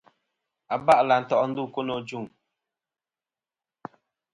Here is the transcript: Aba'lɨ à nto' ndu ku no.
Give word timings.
Aba'lɨ 0.73 1.11
à 1.15 1.19
nto' 1.21 1.47
ndu 1.49 1.63
ku 1.73 1.81
no. 1.87 1.95